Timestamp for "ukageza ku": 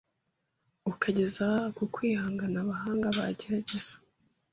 0.91-1.83